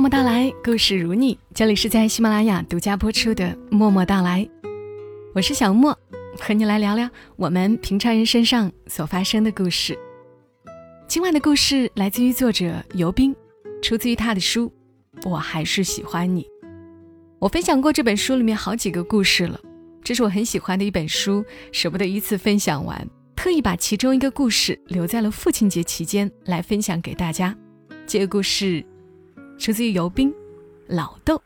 [0.00, 1.38] 默默到来，故事如你。
[1.52, 4.42] 这里是在喜马拉雅独家播出的《默默到来》，
[5.34, 5.94] 我是小莫，
[6.38, 9.94] 和你来聊聊我们平常人身上所发生的故事。
[11.06, 13.36] 今晚的故事来自于作者尤斌，
[13.82, 14.72] 出自于他的书
[15.28, 16.44] 《我还是喜欢你》。
[17.38, 19.60] 我分享过这本书里面好几个故事了，
[20.02, 23.06] 这是我很喜欢的一本书，舍不得一次分享完，
[23.36, 27.54] 特意把其中一个故事留在了父亲节期间来分享给大家。
[28.06, 28.82] 这个故事。
[29.60, 30.32] 出自于游兵，
[30.86, 31.38] 老豆。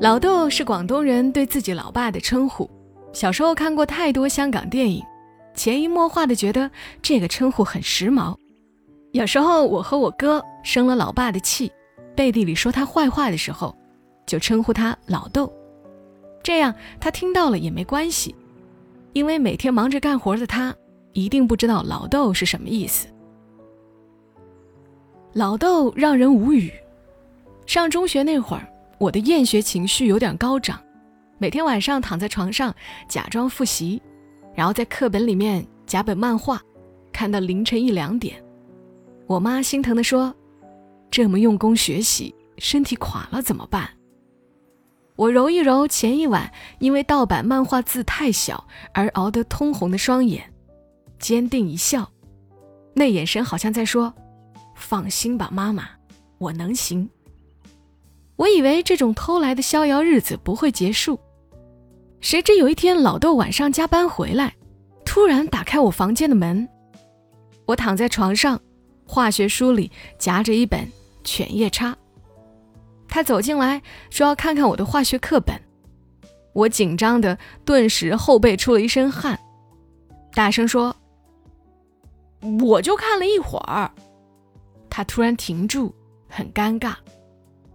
[0.00, 2.68] 老豆是广东人对自己老爸的称呼。
[3.12, 5.00] 小时候看过太多香港电影，
[5.54, 6.68] 潜移默化的觉得
[7.00, 8.36] 这个称呼很时髦。
[9.12, 11.70] 有时候我和我哥生了老爸的气，
[12.16, 13.72] 背地里说他坏话的时候，
[14.26, 15.52] 就称呼他老豆。
[16.42, 18.34] 这样他听到了也没关系，
[19.12, 20.74] 因为每天忙着干活的他
[21.12, 23.06] 一定不知道老豆是什么意思。
[25.34, 26.72] 老豆让人无语。
[27.66, 28.64] 上中学那会儿，
[28.98, 30.80] 我的厌学情绪有点高涨，
[31.38, 32.72] 每天晚上躺在床上
[33.08, 34.00] 假装复习，
[34.54, 36.62] 然后在课本里面夹本漫画，
[37.12, 38.40] 看到凌晨一两点。
[39.26, 40.32] 我妈心疼地说
[41.10, 43.90] ：“这么用功学习，身体垮了怎么办？”
[45.16, 50.44] 我揉一揉前一晚因为盗版漫画字太小而熬得通红的双眼，
[51.18, 52.08] 坚定一笑，
[52.94, 54.14] 那眼神好像在说。
[54.84, 55.88] 放心吧，妈妈，
[56.36, 57.08] 我能行。
[58.36, 61.18] 我以为这种偷来的逍遥日子不会结束，
[62.20, 64.54] 谁知有一天老豆晚上加班回来，
[65.04, 66.68] 突然打开我房间的门。
[67.64, 68.60] 我躺在床上，
[69.06, 70.80] 化学书里夹着一本
[71.24, 71.92] 《犬夜叉》。
[73.08, 75.58] 他走进来，说要看看我的化学课本。
[76.52, 79.38] 我紧张的顿时后背出了一身汗，
[80.34, 80.94] 大声说
[82.60, 83.90] ：“我就看了一会儿。”
[84.96, 85.92] 他突然停住，
[86.28, 86.94] 很尴尬，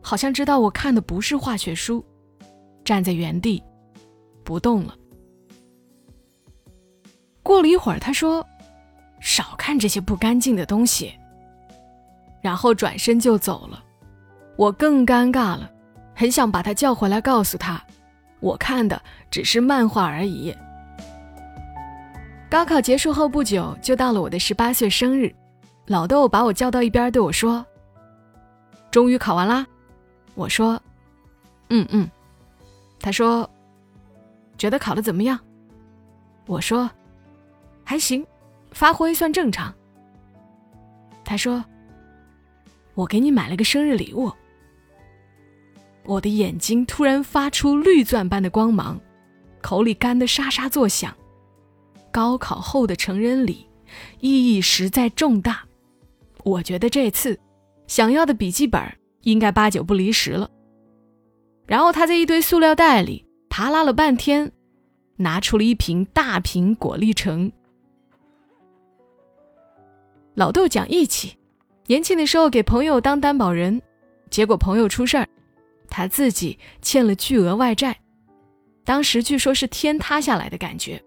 [0.00, 2.04] 好像知道我看的不是化学书，
[2.84, 3.60] 站在原地
[4.44, 4.94] 不动了。
[7.42, 8.46] 过了一会儿，他说
[9.18, 11.12] ：“少看这些不干净的东西。”
[12.40, 13.82] 然后转身就走了。
[14.56, 15.68] 我更尴尬了，
[16.14, 17.84] 很想把他叫回来，告诉他
[18.38, 20.54] 我看的只是漫画而已。
[22.48, 25.34] 高考结束后不久，就到了我的十八岁生日。
[25.88, 27.64] 老豆把我叫到一边，对我说
[28.92, 29.66] ：“终于考完啦。”
[30.36, 30.80] 我说
[31.70, 32.08] ：“嗯嗯。”
[33.00, 33.48] 他说
[34.58, 35.38] ：“觉得考的怎么样？”
[36.46, 36.90] 我说
[37.84, 38.26] ：“还行，
[38.72, 39.74] 发挥算正常。”
[41.24, 41.64] 他说
[42.94, 44.30] ：“我给你买了个生日礼物。”
[46.04, 49.00] 我的眼睛突然发出绿钻般的光芒，
[49.62, 51.14] 口里干得沙沙作响。
[52.10, 53.66] 高考后的成人礼，
[54.20, 55.67] 意义实在重大。
[56.48, 57.38] 我觉得这次
[57.86, 58.80] 想要的笔记本
[59.22, 60.50] 应该八九不离十了。
[61.66, 64.50] 然后他在一堆塑料袋里扒拉了半天，
[65.16, 67.50] 拿出了一瓶大瓶果粒橙。
[70.34, 71.36] 老豆讲义气，
[71.86, 73.82] 年轻的时候给朋友当担保人，
[74.30, 75.28] 结果朋友出事儿，
[75.88, 77.98] 他自己欠了巨额外债，
[78.84, 81.02] 当时据说是天塌下来的感觉。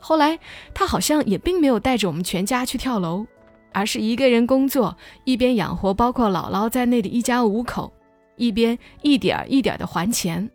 [0.00, 0.38] 后来
[0.74, 3.24] 他好像也并没有带着我们全家去跳楼。
[3.72, 7.92] 而是一个人工作，一边养活包括姥姥在内的一家五口，
[8.36, 10.50] 一边一点儿一点儿的还钱，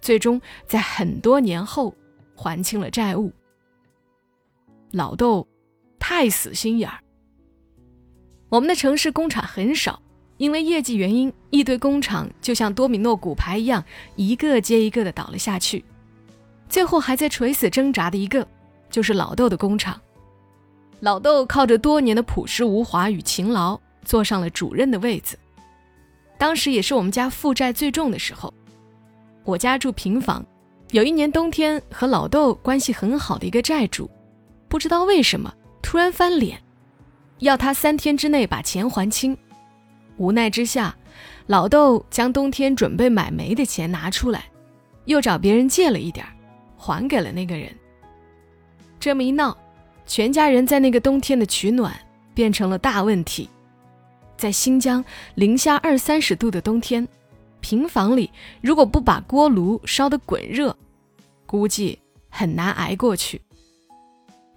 [0.00, 1.94] 最终在很多年后
[2.34, 3.32] 还清了债务。
[4.90, 5.46] 老豆
[5.98, 6.98] 太死心眼儿。
[8.48, 10.02] 我们的城市工厂很少，
[10.36, 13.82] 因为业绩原因，一堆工厂就像多米诺骨牌一样，
[14.14, 15.82] 一个接一个的倒了下去。
[16.68, 18.46] 最后还在垂死挣扎的一个，
[18.90, 19.98] 就是老豆的工厂。
[21.02, 25.36] 老豆靠着多年的朴实无华与勤劳，坐上了主任的位子。
[26.38, 28.54] 当时也是我们家负债最重的时候。
[29.42, 30.46] 我家住平房，
[30.92, 34.08] 有一年冬天，和老豆关系很好的一个债主，
[34.68, 35.52] 不知道为什么
[35.82, 36.56] 突然翻脸，
[37.40, 39.36] 要他三天之内把钱还清。
[40.18, 40.94] 无奈之下，
[41.48, 44.44] 老豆将冬天准备买煤的钱拿出来，
[45.06, 46.24] 又找别人借了一点
[46.76, 47.74] 还给了那个人。
[49.00, 49.58] 这么一闹。
[50.12, 51.98] 全家人在那个冬天的取暖
[52.34, 53.48] 变成了大问题，
[54.36, 55.02] 在新疆
[55.36, 57.08] 零下二三十度的冬天，
[57.60, 58.30] 平房里
[58.60, 60.76] 如果不把锅炉烧得滚热，
[61.46, 61.98] 估计
[62.28, 63.40] 很难挨过去。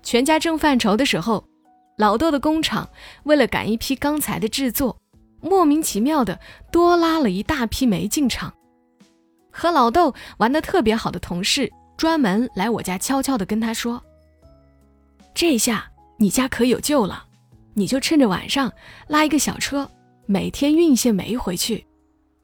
[0.03, 1.45] 全家正犯愁的时候，
[1.97, 2.89] 老豆的工厂
[3.23, 4.97] 为了赶一批钢材的制作，
[5.39, 6.37] 莫名其妙的
[6.69, 8.53] 多拉了一大批煤进厂。
[9.51, 14.03] 和老豆玩的特别好的同事专门来我家悄悄的跟他说。
[15.35, 17.25] 这下你家可有救了，
[17.73, 18.71] 你就趁着晚上
[19.09, 19.91] 拉一个小车，
[20.25, 21.85] 每天运一些煤回去，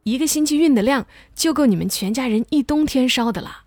[0.04, 3.64] 一个星期运的量就够你们全家人一冬天烧的了。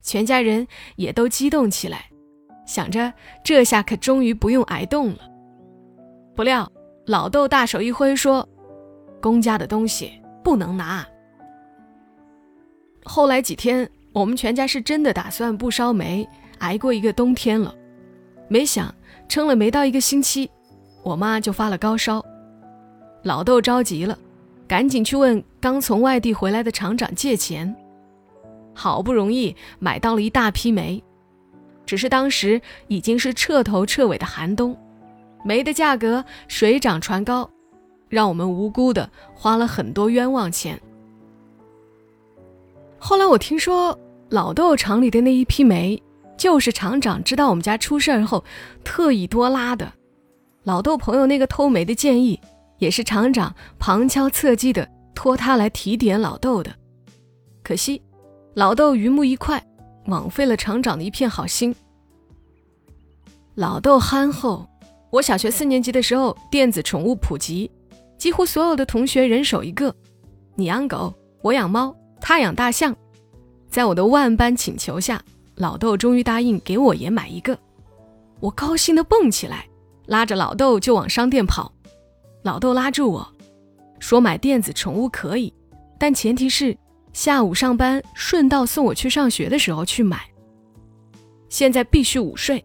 [0.00, 2.08] 全家人也都激动起来，
[2.64, 3.12] 想着
[3.42, 5.18] 这下可终于不用挨冻了。
[6.36, 6.70] 不料
[7.04, 8.48] 老豆大手一挥说
[9.20, 10.12] ：“公家的东西
[10.44, 11.04] 不能拿。”
[13.02, 16.26] 后来几天，我们全家是真的打算不烧煤，
[16.58, 17.74] 挨过一个冬天了。
[18.48, 18.94] 没想
[19.28, 20.50] 撑了没到一个星期，
[21.02, 22.24] 我妈就发了高烧。
[23.22, 24.18] 老豆着急了，
[24.66, 27.74] 赶紧去问刚从外地回来的厂长借钱。
[28.74, 31.02] 好不容易买到了一大批煤，
[31.84, 34.76] 只是当时已经是彻头彻尾的寒冬，
[35.44, 37.50] 煤的价格水涨船高，
[38.08, 40.80] 让我们无辜的花了很多冤枉钱。
[42.98, 43.98] 后来我听说
[44.28, 46.00] 老豆厂里的那一批煤，
[46.38, 48.42] 就是厂长知道我们家出事儿后
[48.82, 49.92] 特意多拉的。
[50.62, 52.40] 老豆朋友那个偷煤的建议，
[52.78, 56.74] 也是厂长旁敲侧击的托他来提点老豆的。
[57.62, 58.00] 可惜。
[58.54, 59.64] 老豆榆木一块，
[60.06, 61.72] 枉费了厂长的一片好心。
[63.54, 64.66] 老豆憨厚，
[65.10, 67.70] 我小学四年级的时候，电子宠物普及，
[68.16, 69.94] 几乎所有的同学人手一个。
[70.56, 72.96] 你养狗，我养猫，他养大象。
[73.70, 75.22] 在我的万般请求下，
[75.58, 77.58] 老豆终于答应给我也买一个。
[78.40, 79.66] 我高兴的蹦起来，
[80.06, 81.72] 拉着老豆就往商店跑。
[82.42, 83.28] 老豆拉住我
[83.98, 85.52] 说：“买电子宠物可以，
[85.98, 86.76] 但前提是。”
[87.14, 90.20] 下午上班顺道送我去上学的时候去买。
[91.48, 92.64] 现在必须午睡，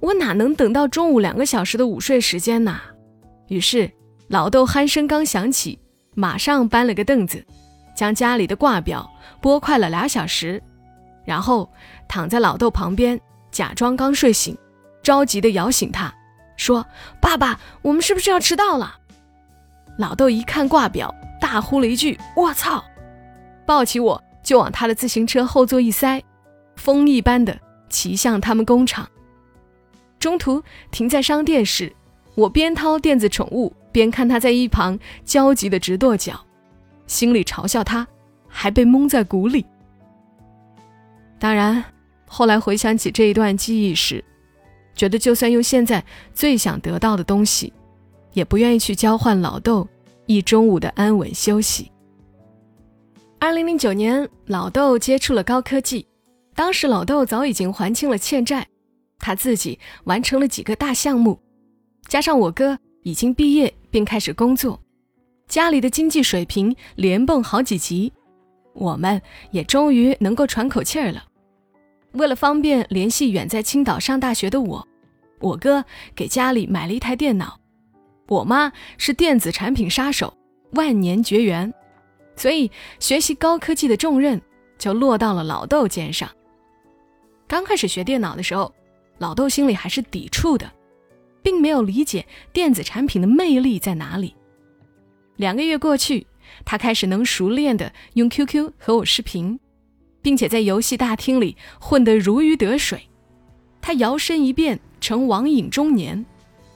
[0.00, 2.80] 我哪能等到中午两个小时的午睡时间呢？
[3.46, 3.88] 于是
[4.28, 5.78] 老豆鼾声刚响起，
[6.14, 7.44] 马上搬了个凳子，
[7.94, 9.08] 将家里的挂表
[9.40, 10.60] 拨快了俩小时，
[11.26, 11.70] 然后
[12.08, 13.20] 躺在老豆旁边，
[13.50, 14.56] 假装刚睡醒，
[15.02, 16.14] 着急的摇醒他，
[16.56, 16.86] 说
[17.20, 18.96] ：“爸爸，我们是不是要迟到了？”
[19.98, 22.82] 老豆一看挂表，大呼了一句：“我操！”
[23.66, 26.22] 抱起我就往他的自行车后座一塞，
[26.76, 27.58] 风一般的
[27.88, 29.08] 骑向他们工厂。
[30.20, 31.94] 中途停在商店时，
[32.36, 36.40] 我边掏电子宠物，边看他在一旁焦急的直跺脚，
[37.06, 38.06] 心里嘲笑他
[38.46, 39.66] 还被蒙在鼓里。
[41.46, 41.84] 当然，
[42.26, 44.24] 后来回想起这一段记忆时，
[44.96, 46.04] 觉得就算用现在
[46.34, 47.72] 最想得到的东西，
[48.32, 49.86] 也不愿意去交换老豆
[50.26, 51.88] 一中午的安稳休息。
[53.38, 56.04] 二零零九年，老豆接触了高科技。
[56.52, 58.66] 当时老豆早已经还清了欠债，
[59.20, 61.38] 他自己完成了几个大项目，
[62.08, 64.82] 加上我哥已经毕业并开始工作，
[65.46, 68.12] 家里的经济水平连蹦好几级，
[68.74, 69.22] 我们
[69.52, 71.22] 也终于能够喘口气儿了。
[72.16, 74.86] 为了方便联系远在青岛上大学的我，
[75.38, 75.84] 我哥
[76.14, 77.58] 给家里买了一台电脑。
[78.28, 80.36] 我妈是电子产品杀手，
[80.72, 81.72] 万年绝缘。
[82.34, 84.40] 所以，学习高科技的重任
[84.78, 86.28] 就落到了老豆肩上。
[87.46, 88.74] 刚开始学电脑的时候，
[89.18, 90.70] 老豆心里还是抵触的，
[91.42, 94.34] 并没有理解电子产品的魅力在哪里。
[95.36, 96.26] 两个月过去，
[96.64, 99.58] 他开始能熟练的用 QQ 和我视频，
[100.26, 103.08] 并且在游戏大厅里混得如鱼得水。
[103.80, 106.26] 他摇身一变成网瘾中年，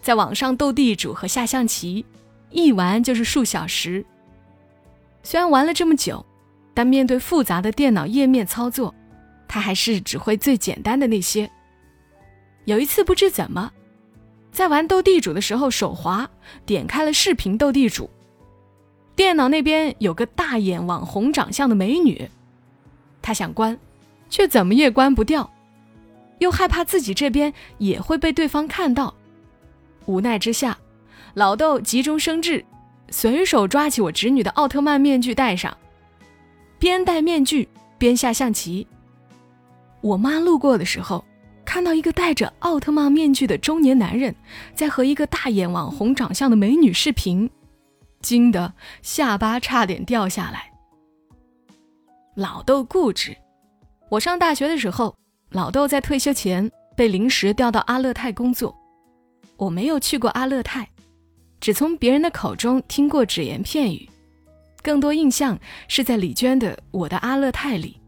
[0.00, 2.06] 在网上斗地主和下象棋，
[2.50, 4.06] 一玩就是数小时。
[5.24, 6.24] 虽然玩了这么久，
[6.72, 8.94] 但面对复杂的电脑页面操作，
[9.48, 11.50] 他还是只会最简单的那些。
[12.66, 13.72] 有一次不知怎么，
[14.52, 16.30] 在玩斗地主的时候手滑，
[16.64, 18.08] 点开了视频斗地主，
[19.16, 22.30] 电脑那边有个大眼网红长相的美女，
[23.22, 23.78] 他想关，
[24.28, 25.50] 却怎么也关不掉，
[26.38, 29.14] 又害怕自己这边也会被对方看到，
[30.06, 30.78] 无奈之下，
[31.34, 32.64] 老豆急中生智。
[33.12, 35.76] 随手抓起我侄女的奥特曼面具戴上，
[36.78, 38.86] 边戴面具边下象棋。
[40.00, 41.24] 我妈路过的时候，
[41.64, 44.32] 看到一个戴着奥特曼面具的中年男人
[44.76, 47.50] 在和一个大眼网红长相的美女视频，
[48.22, 50.69] 惊得下巴差点掉下来。
[52.36, 53.36] 老豆固执，
[54.08, 55.16] 我上大学的时候，
[55.50, 58.74] 老豆在退休前被临时调到阿勒泰工作，
[59.56, 60.88] 我没有去过阿勒泰。
[61.60, 64.08] 只从别人的口中听过只言片语，
[64.80, 65.58] 更多印象
[65.88, 68.00] 是在李娟的《我的阿勒泰》里，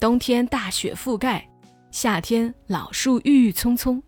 [0.00, 1.46] 冬天大雪覆盖，
[1.90, 4.02] 夏天老树郁郁葱葱。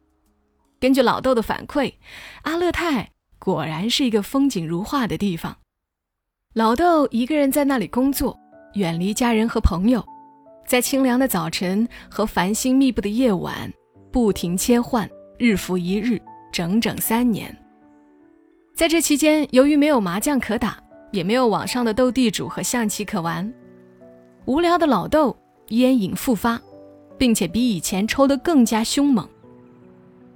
[0.81, 1.93] 根据老豆的反馈，
[2.43, 5.57] 阿勒泰果然是一个风景如画的地方。
[6.55, 8.39] 老豆一个人在那里工作，
[8.75, 10.05] 远离家人和朋友，
[10.67, 13.73] 在清凉的早晨和繁星密布的夜晚，
[14.13, 15.09] 不停切换，
[15.39, 16.21] 日复一日，
[16.53, 17.55] 整整三年。
[18.75, 20.79] 在这期间，由于没有麻将可打，
[21.11, 23.53] 也没有网上的斗地主和象棋可玩，
[24.45, 25.37] 无聊的老豆
[25.69, 26.61] 烟瘾复发，
[27.17, 29.29] 并且比以前抽得更加凶猛。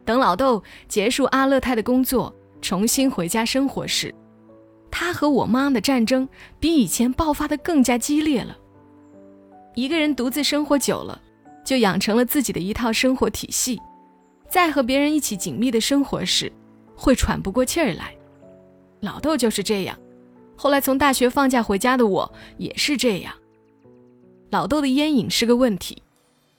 [0.04, 4.12] 等老豆结束阿勒泰的工作，重新回家生活时，
[4.92, 6.28] 他和我妈的战争
[6.60, 8.56] 比以前爆发的更加激烈了。
[9.74, 11.18] 一个人独自生活久了，
[11.64, 13.80] 就养成了自己的一套生活体系，
[14.50, 16.52] 在和别人一起紧密的生活时，
[16.94, 18.14] 会喘不过气儿来。
[19.00, 19.98] 老豆就是这样，
[20.54, 23.32] 后来从大学放假回家的我也是这样。
[24.50, 26.02] 老豆的烟瘾是个问题，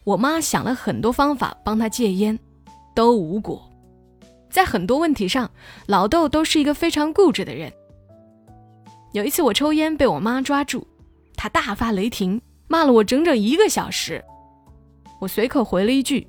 [0.03, 2.37] 我妈想了很多方法帮他戒烟，
[2.95, 3.69] 都无果。
[4.49, 5.49] 在很多问题上，
[5.85, 7.71] 老豆都是一个非常固执的人。
[9.13, 10.85] 有一次我抽烟被我妈抓住，
[11.35, 12.41] 她大发雷霆。
[12.67, 14.23] 骂了我整整一个小时，
[15.19, 16.27] 我随口回了一句：“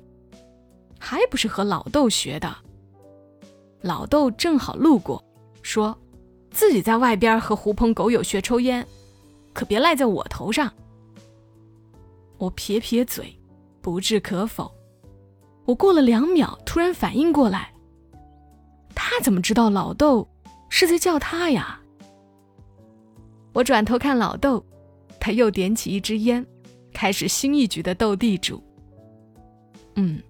[0.99, 2.55] 还不是和老豆学的。”
[3.81, 5.23] 老豆正好路过，
[5.63, 5.97] 说
[6.51, 8.85] ：“自己在外边和狐朋狗友学抽烟，
[9.53, 10.71] 可别赖在我头上。”
[12.37, 13.35] 我撇撇嘴，
[13.81, 14.71] 不置可否。
[15.63, 17.73] 我过了两秒，突然反应过来，
[18.93, 20.27] 他怎么知道老豆
[20.69, 21.79] 是在叫他呀？
[23.55, 24.63] 我转头看老豆。
[25.17, 26.45] 他又点起一支烟，
[26.93, 28.61] 开始新一局的斗地主。
[29.95, 30.21] 嗯，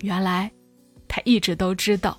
[0.00, 0.50] 原来
[1.06, 2.18] 他一直都知道。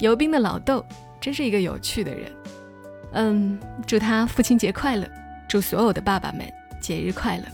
[0.00, 0.82] 游兵的老豆
[1.20, 2.32] 真是一个有趣的人。
[3.12, 5.06] 嗯，祝他父亲节快乐，
[5.46, 7.44] 祝所有的爸爸们节日快乐，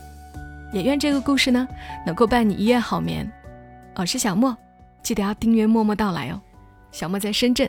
[0.71, 1.67] 也愿这个故事呢
[2.05, 3.29] 能够伴你一夜好眠。
[3.95, 4.55] 我是小莫，
[5.03, 6.39] 记得要订阅默默到来哦。
[6.91, 7.68] 小莫在深圳，